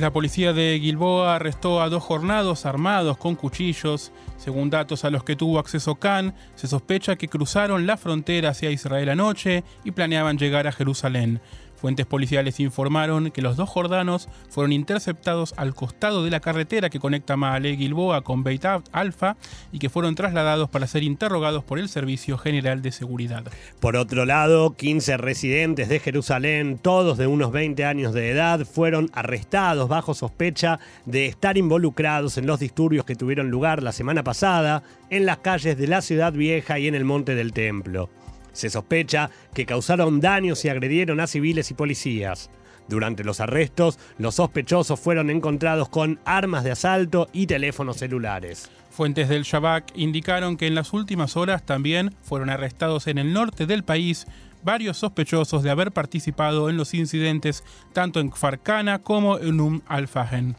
La 0.00 0.14
policía 0.14 0.54
de 0.54 0.78
Gilboa 0.80 1.34
arrestó 1.36 1.82
a 1.82 1.90
dos 1.90 2.02
jornados 2.02 2.64
armados 2.64 3.18
con 3.18 3.34
cuchillos. 3.34 4.12
Según 4.38 4.70
datos 4.70 5.04
a 5.04 5.10
los 5.10 5.24
que 5.24 5.36
tuvo 5.36 5.58
acceso 5.58 5.96
Khan, 5.96 6.34
se 6.54 6.68
sospecha 6.68 7.16
que 7.16 7.28
cruzaron 7.28 7.86
la 7.86 7.98
frontera 7.98 8.48
hacia 8.48 8.70
Israel 8.70 9.10
anoche 9.10 9.62
y 9.84 9.90
planeaban 9.90 10.38
llegar 10.38 10.66
a 10.66 10.72
Jerusalén. 10.72 11.42
Fuentes 11.80 12.04
policiales 12.04 12.60
informaron 12.60 13.30
que 13.30 13.40
los 13.40 13.56
dos 13.56 13.70
jordanos 13.70 14.28
fueron 14.50 14.72
interceptados 14.72 15.54
al 15.56 15.74
costado 15.74 16.22
de 16.22 16.30
la 16.30 16.40
carretera 16.40 16.90
que 16.90 17.00
conecta 17.00 17.38
Maale 17.38 17.74
Gilboa 17.74 18.20
con 18.20 18.44
Beit 18.44 18.66
Alfa 18.92 19.36
y 19.72 19.78
que 19.78 19.88
fueron 19.88 20.14
trasladados 20.14 20.68
para 20.68 20.86
ser 20.86 21.02
interrogados 21.04 21.64
por 21.64 21.78
el 21.78 21.88
Servicio 21.88 22.36
General 22.36 22.82
de 22.82 22.92
Seguridad. 22.92 23.44
Por 23.80 23.96
otro 23.96 24.26
lado, 24.26 24.76
15 24.76 25.16
residentes 25.16 25.88
de 25.88 26.00
Jerusalén, 26.00 26.78
todos 26.78 27.16
de 27.16 27.26
unos 27.26 27.50
20 27.50 27.82
años 27.86 28.12
de 28.12 28.30
edad, 28.30 28.66
fueron 28.66 29.10
arrestados 29.14 29.88
bajo 29.88 30.12
sospecha 30.12 30.80
de 31.06 31.26
estar 31.26 31.56
involucrados 31.56 32.36
en 32.36 32.46
los 32.46 32.60
disturbios 32.60 33.06
que 33.06 33.16
tuvieron 33.16 33.50
lugar 33.50 33.82
la 33.82 33.92
semana 33.92 34.22
pasada 34.22 34.82
en 35.08 35.24
las 35.24 35.38
calles 35.38 35.78
de 35.78 35.86
la 35.86 36.02
ciudad 36.02 36.34
vieja 36.34 36.78
y 36.78 36.88
en 36.88 36.94
el 36.94 37.06
monte 37.06 37.34
del 37.34 37.54
templo. 37.54 38.10
Se 38.52 38.70
sospecha 38.70 39.30
que 39.54 39.66
causaron 39.66 40.20
daños 40.20 40.64
y 40.64 40.68
agredieron 40.68 41.20
a 41.20 41.26
civiles 41.26 41.70
y 41.70 41.74
policías. 41.74 42.50
Durante 42.88 43.22
los 43.22 43.38
arrestos, 43.40 43.98
los 44.18 44.34
sospechosos 44.34 44.98
fueron 44.98 45.30
encontrados 45.30 45.88
con 45.88 46.18
armas 46.24 46.64
de 46.64 46.72
asalto 46.72 47.28
y 47.32 47.46
teléfonos 47.46 47.98
celulares. 47.98 48.68
Fuentes 48.90 49.28
del 49.28 49.44
Shabak 49.44 49.92
indicaron 49.94 50.56
que 50.56 50.66
en 50.66 50.74
las 50.74 50.92
últimas 50.92 51.36
horas 51.36 51.64
también 51.64 52.14
fueron 52.22 52.50
arrestados 52.50 53.06
en 53.06 53.18
el 53.18 53.32
norte 53.32 53.66
del 53.66 53.84
país 53.84 54.26
varios 54.62 54.98
sospechosos 54.98 55.62
de 55.62 55.70
haber 55.70 55.92
participado 55.92 56.68
en 56.68 56.76
los 56.76 56.92
incidentes 56.94 57.64
tanto 57.92 58.20
en 58.20 58.32
Farcana 58.32 58.98
como 58.98 59.38
en 59.38 59.60
Um 59.60 59.80
al-Fahen. 59.86 60.56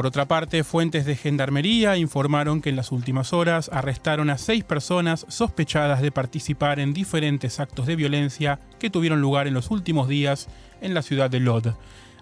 Por 0.00 0.06
otra 0.06 0.24
parte, 0.24 0.64
fuentes 0.64 1.04
de 1.04 1.14
gendarmería 1.14 1.98
informaron 1.98 2.62
que 2.62 2.70
en 2.70 2.76
las 2.76 2.90
últimas 2.90 3.34
horas 3.34 3.68
arrestaron 3.70 4.30
a 4.30 4.38
seis 4.38 4.64
personas 4.64 5.26
sospechadas 5.28 6.00
de 6.00 6.10
participar 6.10 6.80
en 6.80 6.94
diferentes 6.94 7.60
actos 7.60 7.84
de 7.84 7.96
violencia 7.96 8.60
que 8.78 8.88
tuvieron 8.88 9.20
lugar 9.20 9.46
en 9.46 9.52
los 9.52 9.70
últimos 9.70 10.08
días 10.08 10.48
en 10.80 10.94
la 10.94 11.02
ciudad 11.02 11.28
de 11.28 11.40
Lod. 11.40 11.74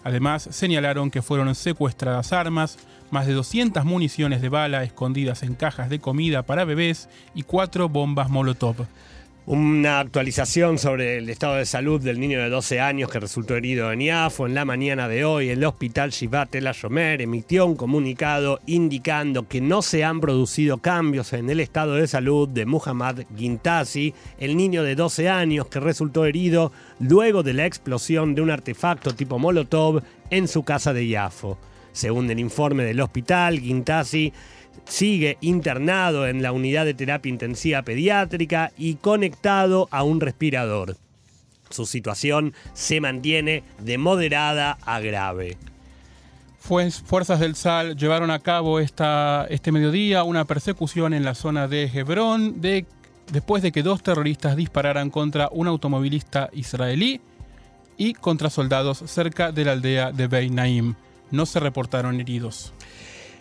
Además, 0.02 0.48
señalaron 0.50 1.12
que 1.12 1.22
fueron 1.22 1.54
secuestradas 1.54 2.32
armas, 2.32 2.80
más 3.12 3.28
de 3.28 3.34
200 3.34 3.84
municiones 3.84 4.42
de 4.42 4.48
bala 4.48 4.82
escondidas 4.82 5.44
en 5.44 5.54
cajas 5.54 5.88
de 5.88 6.00
comida 6.00 6.42
para 6.42 6.64
bebés 6.64 7.08
y 7.32 7.44
cuatro 7.44 7.88
bombas 7.88 8.28
Molotov. 8.28 8.88
Una 9.50 10.00
actualización 10.00 10.76
sobre 10.76 11.16
el 11.16 11.30
estado 11.30 11.54
de 11.54 11.64
salud 11.64 12.02
del 12.02 12.20
niño 12.20 12.38
de 12.38 12.50
12 12.50 12.80
años 12.80 13.10
que 13.10 13.18
resultó 13.18 13.56
herido 13.56 13.90
en 13.90 14.02
Iafo. 14.02 14.46
En 14.46 14.52
la 14.52 14.66
mañana 14.66 15.08
de 15.08 15.24
hoy, 15.24 15.48
el 15.48 15.64
hospital 15.64 16.10
Shivat 16.10 16.54
El 16.54 16.66
Ayomer 16.66 17.22
emitió 17.22 17.64
un 17.64 17.74
comunicado 17.74 18.60
indicando 18.66 19.48
que 19.48 19.62
no 19.62 19.80
se 19.80 20.04
han 20.04 20.20
producido 20.20 20.76
cambios 20.76 21.32
en 21.32 21.48
el 21.48 21.60
estado 21.60 21.94
de 21.94 22.06
salud 22.06 22.46
de 22.46 22.66
Muhammad 22.66 23.20
Gintazi, 23.34 24.12
el 24.38 24.54
niño 24.54 24.82
de 24.82 24.94
12 24.94 25.30
años 25.30 25.66
que 25.68 25.80
resultó 25.80 26.26
herido 26.26 26.70
luego 27.00 27.42
de 27.42 27.54
la 27.54 27.64
explosión 27.64 28.34
de 28.34 28.42
un 28.42 28.50
artefacto 28.50 29.14
tipo 29.14 29.38
Molotov 29.38 30.02
en 30.28 30.46
su 30.46 30.62
casa 30.62 30.92
de 30.92 31.06
Iafo. 31.06 31.56
Según 31.92 32.30
el 32.30 32.38
informe 32.38 32.84
del 32.84 33.00
hospital, 33.00 33.58
Gintazi 33.60 34.30
sigue 34.84 35.38
internado 35.40 36.26
en 36.26 36.42
la 36.42 36.52
unidad 36.52 36.84
de 36.84 36.94
terapia 36.94 37.30
intensiva 37.30 37.82
pediátrica 37.82 38.72
y 38.76 38.94
conectado 38.96 39.88
a 39.90 40.02
un 40.02 40.20
respirador. 40.20 40.96
Su 41.70 41.86
situación 41.86 42.54
se 42.72 43.00
mantiene 43.00 43.62
de 43.78 43.98
moderada 43.98 44.78
a 44.84 45.00
grave. 45.00 45.56
Fuerzas 46.60 47.40
del 47.40 47.54
SAL 47.54 47.96
llevaron 47.96 48.30
a 48.30 48.40
cabo 48.40 48.78
esta, 48.80 49.46
este 49.48 49.72
mediodía 49.72 50.22
una 50.24 50.44
persecución 50.44 51.14
en 51.14 51.24
la 51.24 51.34
zona 51.34 51.66
de 51.66 51.84
Hebrón 51.84 52.60
de, 52.60 52.84
después 53.32 53.62
de 53.62 53.72
que 53.72 53.82
dos 53.82 54.02
terroristas 54.02 54.56
dispararan 54.56 55.08
contra 55.08 55.48
un 55.50 55.66
automovilista 55.66 56.50
israelí 56.52 57.20
y 57.96 58.12
contra 58.12 58.50
soldados 58.50 59.02
cerca 59.06 59.50
de 59.50 59.64
la 59.64 59.72
aldea 59.72 60.12
de 60.12 60.26
Beit 60.26 60.52
Naim. 60.52 60.94
No 61.30 61.46
se 61.46 61.60
reportaron 61.60 62.20
heridos. 62.20 62.72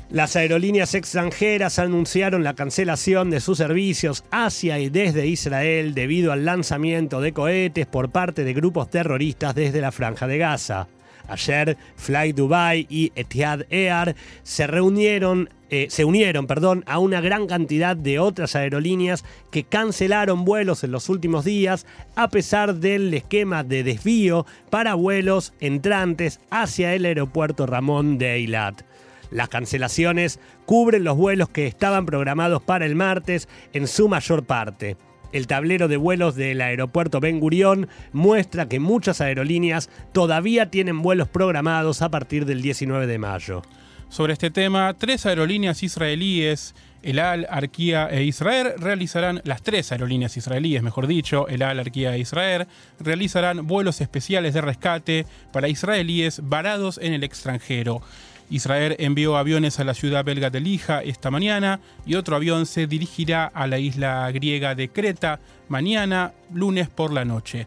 Las 0.10 0.38
aerolíneas 0.38 0.94
extranjeras 0.94 1.80
anunciaron 1.80 2.46
la 2.46 2.54
cancelación 2.54 3.30
de 3.30 3.42
sus 3.42 3.58
servicios 3.58 4.24
hacia 4.32 4.80
y 4.80 4.90
desde 4.90 5.28
Israel 5.28 5.94
debido 5.94 6.32
al 6.32 6.46
lanzamiento 6.46 7.20
de 7.20 7.34
cohetes 7.34 7.88
por 7.88 8.10
parte 8.10 8.46
de 8.46 8.54
grupos 8.54 8.90
terroristas 8.90 9.54
desde 9.54 9.82
la 9.82 9.92
franja 9.92 10.26
de 10.26 10.38
Gaza. 10.38 10.88
Ayer, 11.28 11.76
Fly 11.98 12.32
Dubai 12.32 12.88
y 12.90 13.12
Etihad 13.16 13.66
Air 13.70 14.16
se 14.44 14.66
reunieron, 14.66 15.50
eh, 15.70 15.88
se 15.90 16.06
unieron, 16.06 16.48
perdón, 16.48 16.86
a 16.88 17.00
una 17.00 17.20
gran 17.20 17.46
cantidad 17.46 17.98
de 17.98 18.20
otras 18.20 18.56
aerolíneas 18.56 19.26
que 19.52 19.66
cancelaron 19.66 20.46
vuelos 20.46 20.86
en 20.86 20.92
los 20.92 21.10
últimos 21.10 21.44
días 21.44 21.86
a 22.16 22.30
pesar 22.30 22.76
del 22.76 23.14
esquema 23.14 23.66
de 23.66 23.84
desvío 23.84 24.46
para 24.70 24.94
vuelos 24.94 25.52
entrantes 25.60 26.40
hacia 26.50 26.94
el 26.94 27.04
aeropuerto 27.04 27.66
Ramón 27.66 28.18
de 28.18 28.36
Eilat. 28.36 28.84
Las 29.32 29.50
cancelaciones 29.50 30.40
cubren 30.66 31.04
los 31.04 31.18
vuelos 31.18 31.50
que 31.50 31.68
estaban 31.68 32.06
programados 32.06 32.62
para 32.62 32.86
el 32.86 32.96
martes 32.96 33.48
en 33.74 33.88
su 33.88 34.08
mayor 34.08 34.46
parte. 34.46 34.98
El 35.34 35.48
tablero 35.48 35.88
de 35.88 35.98
vuelos 35.98 36.36
del 36.36 36.62
aeropuerto 36.62 37.20
Ben 37.20 37.40
Gurión 37.40 37.90
muestra 38.14 38.70
que 38.70 38.80
muchas 38.80 39.20
aerolíneas 39.20 39.90
todavía 40.14 40.72
tienen 40.72 41.02
vuelos 41.02 41.28
programados 41.28 42.02
a 42.02 42.10
partir 42.10 42.46
del 42.46 42.62
19 42.62 43.08
de 43.08 43.18
mayo. 43.18 43.62
Sobre 44.10 44.34
este 44.34 44.52
tema, 44.52 44.96
tres 44.98 45.26
aerolíneas 45.26 45.84
israelíes, 45.84 46.76
el 47.04 47.20
Al, 47.20 47.46
Arquía 47.50 48.08
e 48.10 48.24
Israel, 48.24 48.74
realizarán, 48.78 49.42
las 49.44 49.62
tres 49.62 49.92
aerolíneas 49.92 50.38
israelíes, 50.38 50.82
mejor 50.82 51.08
dicho, 51.08 51.48
el 51.50 51.62
Al, 51.62 51.80
Arquía 51.80 52.16
e 52.16 52.20
Israel, 52.20 52.68
realizarán 53.00 53.68
vuelos 53.68 54.00
especiales 54.00 54.54
de 54.54 54.62
rescate 54.62 55.26
para 55.52 55.68
israelíes 55.68 56.40
varados 56.42 57.00
en 57.04 57.14
el 57.14 57.26
extranjero. 57.26 58.02
Israel 58.50 58.96
envió 59.00 59.38
aviones 59.38 59.80
a 59.80 59.84
la 59.84 59.94
ciudad 59.94 60.24
belga 60.24 60.50
de 60.50 60.62
Lija 60.62 61.02
esta 61.02 61.32
mañana 61.32 61.80
y 62.06 62.16
otro 62.16 62.36
avión 62.36 62.66
se 62.66 62.88
dirigirá 62.88 63.46
a 63.46 63.68
la 63.68 63.80
isla 63.80 64.32
griega 64.32 64.76
de 64.76 64.90
Creta 64.90 65.40
mañana, 65.68 66.34
lunes 66.54 66.90
por 66.90 67.12
la 67.12 67.26
noche. 67.26 67.66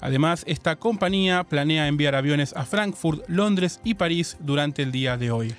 Además, 0.00 0.44
esta 0.46 0.76
compañía 0.76 1.44
planea 1.44 1.86
enviar 1.86 2.14
aviones 2.14 2.56
a 2.56 2.64
Frankfurt, 2.64 3.24
Londres 3.28 3.80
y 3.84 3.94
París 3.94 4.36
durante 4.40 4.82
el 4.82 4.90
día 4.90 5.16
de 5.16 5.30
hoy. 5.30 5.54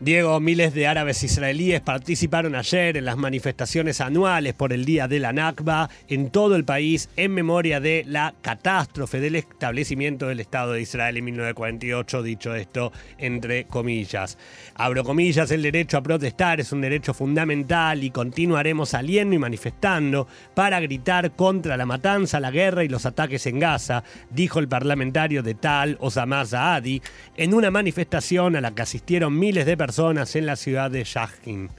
Diego, 0.00 0.38
miles 0.38 0.74
de 0.74 0.86
árabes 0.86 1.24
israelíes 1.24 1.80
participaron 1.80 2.54
ayer 2.54 2.96
en 2.96 3.04
las 3.04 3.16
manifestaciones 3.16 4.00
anuales 4.00 4.54
por 4.54 4.72
el 4.72 4.84
Día 4.84 5.08
de 5.08 5.18
la 5.18 5.32
Nakba 5.32 5.90
en 6.06 6.30
todo 6.30 6.54
el 6.54 6.64
país 6.64 7.08
en 7.16 7.34
memoria 7.34 7.80
de 7.80 8.04
la 8.06 8.32
catástrofe 8.40 9.18
del 9.18 9.34
establecimiento 9.34 10.28
del 10.28 10.38
Estado 10.38 10.74
de 10.74 10.82
Israel 10.82 11.16
en 11.16 11.24
1948, 11.24 12.22
dicho 12.22 12.54
esto 12.54 12.92
entre 13.18 13.64
comillas. 13.64 14.38
Abro 14.76 15.02
comillas, 15.02 15.50
el 15.50 15.62
derecho 15.62 15.96
a 15.98 16.02
protestar 16.04 16.60
es 16.60 16.70
un 16.70 16.80
derecho 16.80 17.12
fundamental 17.12 18.04
y 18.04 18.12
continuaremos 18.12 18.90
saliendo 18.90 19.34
y 19.34 19.38
manifestando 19.40 20.28
para 20.54 20.78
gritar 20.78 21.32
contra 21.32 21.76
la 21.76 21.86
matanza, 21.86 22.38
la 22.38 22.52
guerra 22.52 22.84
y 22.84 22.88
los 22.88 23.04
ataques 23.04 23.46
en 23.46 23.58
Gaza, 23.58 24.04
dijo 24.30 24.60
el 24.60 24.68
parlamentario 24.68 25.42
de 25.42 25.54
Tal, 25.54 25.96
Osama 25.98 26.46
Zaadi, 26.46 27.02
en 27.36 27.52
una 27.52 27.72
manifestación 27.72 28.54
a 28.54 28.60
la 28.60 28.72
que 28.76 28.82
asistieron 28.82 29.36
miles 29.36 29.66
de 29.66 29.76
personas 29.76 29.87
personas 29.88 30.36
en 30.36 30.44
la 30.44 30.54
ciudad 30.54 30.90
de 30.90 31.02
Shahim. 31.02 31.70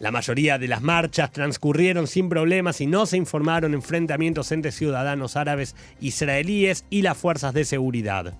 La 0.00 0.10
mayoría 0.10 0.56
de 0.56 0.68
las 0.68 0.80
marchas 0.80 1.30
transcurrieron 1.32 2.06
sin 2.06 2.30
problemas 2.30 2.80
y 2.80 2.86
no 2.86 3.04
se 3.04 3.18
informaron 3.18 3.74
enfrentamientos 3.74 4.52
entre 4.52 4.72
ciudadanos 4.72 5.36
árabes 5.36 5.76
israelíes 6.00 6.86
y 6.88 7.02
las 7.02 7.18
fuerzas 7.18 7.52
de 7.52 7.66
seguridad. 7.66 8.32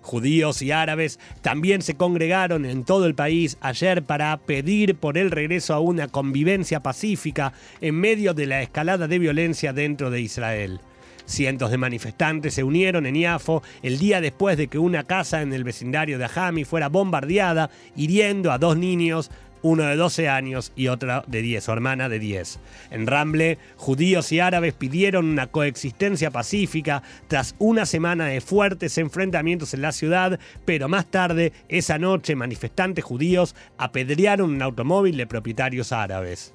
Judíos 0.00 0.62
y 0.62 0.72
árabes 0.72 1.20
también 1.42 1.80
se 1.80 1.94
congregaron 1.94 2.64
en 2.64 2.82
todo 2.82 3.06
el 3.06 3.14
país 3.14 3.56
ayer 3.60 4.02
para 4.02 4.36
pedir 4.38 4.96
por 4.96 5.16
el 5.16 5.30
regreso 5.30 5.72
a 5.72 5.78
una 5.78 6.08
convivencia 6.08 6.80
pacífica 6.80 7.52
en 7.80 7.94
medio 7.94 8.34
de 8.34 8.46
la 8.46 8.62
escalada 8.62 9.06
de 9.06 9.20
violencia 9.20 9.72
dentro 9.72 10.10
de 10.10 10.22
Israel. 10.22 10.80
Cientos 11.26 11.70
de 11.70 11.78
manifestantes 11.78 12.54
se 12.54 12.64
unieron 12.64 13.06
en 13.06 13.16
Iafo 13.16 13.62
el 13.82 13.98
día 13.98 14.20
después 14.20 14.56
de 14.56 14.68
que 14.68 14.78
una 14.78 15.04
casa 15.04 15.42
en 15.42 15.52
el 15.52 15.64
vecindario 15.64 16.18
de 16.18 16.26
Ajami 16.26 16.64
fuera 16.64 16.88
bombardeada, 16.88 17.70
hiriendo 17.96 18.52
a 18.52 18.58
dos 18.58 18.76
niños, 18.76 19.30
uno 19.64 19.84
de 19.84 19.96
12 19.96 20.28
años 20.28 20.72
y 20.76 20.88
otra 20.88 21.24
de 21.26 21.40
10, 21.40 21.64
su 21.64 21.72
hermana 21.72 22.10
de 22.10 22.18
10. 22.18 22.60
En 22.90 23.06
Ramble, 23.06 23.58
judíos 23.76 24.30
y 24.30 24.38
árabes 24.38 24.74
pidieron 24.74 25.24
una 25.24 25.46
coexistencia 25.46 26.30
pacífica 26.30 27.02
tras 27.28 27.54
una 27.58 27.86
semana 27.86 28.26
de 28.26 28.42
fuertes 28.42 28.98
enfrentamientos 28.98 29.72
en 29.72 29.80
la 29.80 29.92
ciudad, 29.92 30.38
pero 30.66 30.88
más 30.88 31.06
tarde, 31.06 31.54
esa 31.68 31.98
noche, 31.98 32.36
manifestantes 32.36 33.02
judíos 33.02 33.56
apedrearon 33.78 34.50
un 34.50 34.60
automóvil 34.60 35.16
de 35.16 35.26
propietarios 35.26 35.92
árabes. 35.92 36.52